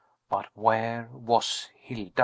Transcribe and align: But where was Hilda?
But 0.29 0.47
where 0.55 1.09
was 1.13 1.69
Hilda? 1.75 2.13